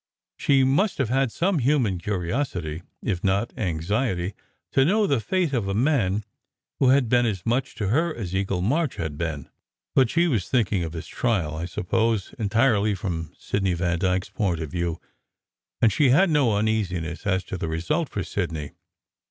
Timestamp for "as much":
7.27-7.75